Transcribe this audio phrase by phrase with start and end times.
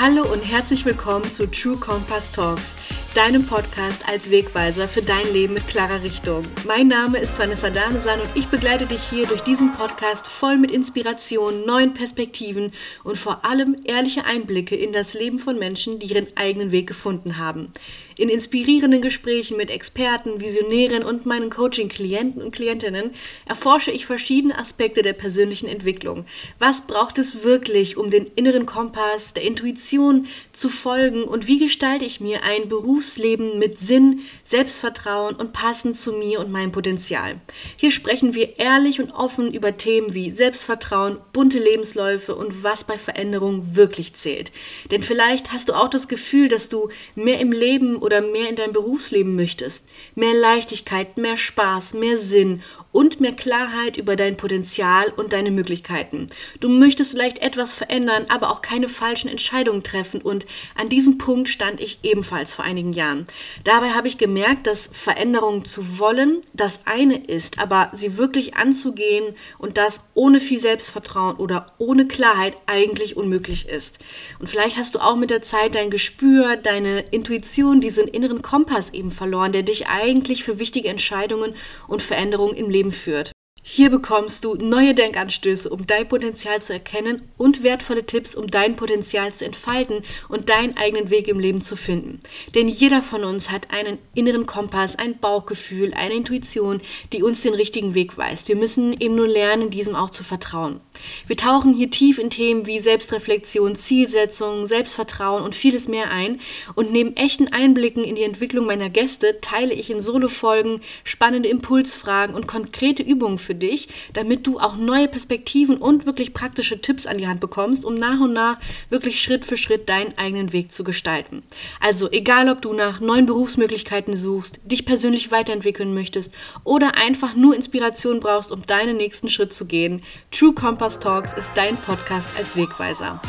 [0.00, 2.76] Hallo und herzlich willkommen zu True Compass Talks,
[3.16, 6.42] deinem Podcast als Wegweiser für dein Leben mit klarer Richtung.
[6.66, 10.70] Mein Name ist Vanessa Danesan und ich begleite dich hier durch diesen Podcast voll mit
[10.70, 12.72] Inspiration, neuen Perspektiven
[13.04, 17.36] und vor allem ehrliche Einblicke in das Leben von Menschen, die ihren eigenen Weg gefunden
[17.36, 17.70] haben.
[18.16, 23.12] In inspirierenden Gesprächen mit Experten, Visionären und meinen Coaching-Klienten und Klientinnen
[23.46, 26.24] erforsche ich verschiedene Aspekte der persönlichen Entwicklung.
[26.58, 32.06] Was braucht es wirklich, um den inneren Kompass der Intuition zu folgen und wie gestalte
[32.06, 33.97] ich mir ein Berufsleben mit Sinn,
[34.44, 37.40] Selbstvertrauen und passend zu mir und meinem Potenzial?
[37.76, 42.98] Hier sprechen wir ehrlich und offen über Themen wie Selbstvertrauen, bunte Lebensläufe und was bei
[42.98, 44.52] Veränderung wirklich zählt.
[44.90, 48.56] Denn vielleicht hast du auch das Gefühl, dass du mehr im Leben oder mehr in
[48.56, 49.88] deinem Berufsleben möchtest.
[50.14, 52.62] Mehr Leichtigkeit, mehr Spaß, mehr Sinn
[52.98, 56.26] und mehr Klarheit über dein Potenzial und deine Möglichkeiten.
[56.60, 61.48] Du möchtest vielleicht etwas verändern, aber auch keine falschen Entscheidungen treffen und an diesem Punkt
[61.48, 63.26] stand ich ebenfalls vor einigen Jahren.
[63.64, 69.34] Dabei habe ich gemerkt, dass Veränderungen zu wollen das eine ist, aber sie wirklich anzugehen
[69.58, 73.98] und das ohne viel Selbstvertrauen oder ohne Klarheit eigentlich unmöglich ist.
[74.38, 78.42] Und vielleicht hast du auch mit der Zeit dein Gespür, deine Intuition, diese diesen inneren
[78.42, 81.54] Kompass eben verloren, der dich eigentlich für wichtige Entscheidungen
[81.88, 83.32] und Veränderungen im Leben führt.
[83.70, 88.76] Hier bekommst du neue Denkanstöße, um dein Potenzial zu erkennen und wertvolle Tipps, um dein
[88.76, 92.20] Potenzial zu entfalten und deinen eigenen Weg im Leben zu finden.
[92.54, 96.80] Denn jeder von uns hat einen inneren Kompass, ein Bauchgefühl, eine Intuition,
[97.12, 98.48] die uns den richtigen Weg weist.
[98.48, 100.80] Wir müssen eben nur lernen, diesem auch zu vertrauen.
[101.26, 106.40] Wir tauchen hier tief in Themen wie Selbstreflexion, Zielsetzung, Selbstvertrauen und vieles mehr ein.
[106.74, 112.34] Und neben echten Einblicken in die Entwicklung meiner Gäste teile ich in Solo-Folgen spannende Impulsfragen
[112.34, 117.18] und konkrete Übungen für dich, damit du auch neue Perspektiven und wirklich praktische Tipps an
[117.18, 118.58] die Hand bekommst, um nach und nach
[118.90, 121.42] wirklich Schritt für Schritt deinen eigenen Weg zu gestalten.
[121.80, 126.32] Also egal, ob du nach neuen Berufsmöglichkeiten suchst, dich persönlich weiterentwickeln möchtest
[126.64, 131.50] oder einfach nur Inspiration brauchst, um deinen nächsten Schritt zu gehen, True Compass Talks ist
[131.54, 133.20] dein Podcast als Wegweiser.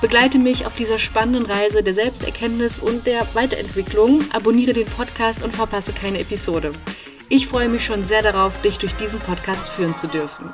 [0.00, 4.24] Begleite mich auf dieser spannenden Reise der Selbsterkenntnis und der Weiterentwicklung.
[4.32, 6.72] Abonniere den Podcast und verpasse keine Episode.
[7.28, 10.52] Ich freue mich schon sehr darauf, dich durch diesen Podcast führen zu dürfen.